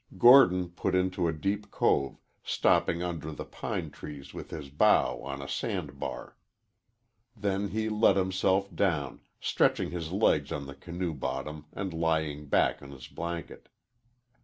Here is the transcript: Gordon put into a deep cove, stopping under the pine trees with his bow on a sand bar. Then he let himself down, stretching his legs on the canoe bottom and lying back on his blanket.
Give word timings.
Gordon 0.17 0.69
put 0.69 0.95
into 0.95 1.27
a 1.27 1.31
deep 1.31 1.69
cove, 1.69 2.17
stopping 2.43 3.03
under 3.03 3.31
the 3.31 3.45
pine 3.45 3.91
trees 3.91 4.33
with 4.33 4.49
his 4.49 4.69
bow 4.71 5.19
on 5.21 5.43
a 5.43 5.47
sand 5.47 5.99
bar. 5.99 6.35
Then 7.37 7.67
he 7.67 7.87
let 7.87 8.15
himself 8.15 8.75
down, 8.75 9.21
stretching 9.39 9.91
his 9.91 10.11
legs 10.11 10.51
on 10.51 10.65
the 10.65 10.73
canoe 10.73 11.13
bottom 11.13 11.67
and 11.71 11.93
lying 11.93 12.47
back 12.47 12.81
on 12.81 12.89
his 12.89 13.07
blanket. 13.07 13.69